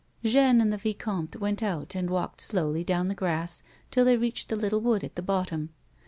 Jeanne 0.23 0.59
and 0.59 0.73
the 0.73 0.79
vicomte 0.79 1.35
went 1.39 1.61
out 1.61 1.93
and 1.93 2.09
walked 2.09 2.41
slowly 2.41 2.83
down 2.83 3.07
the 3.07 3.13
grass 3.13 3.61
till 3.91 4.03
they 4.03 4.17
reached 4.17 4.49
the 4.49 4.55
little 4.55 4.81
wood 4.81 5.03
at 5.03 5.13
the 5.13 5.21
bottom. 5.21 5.69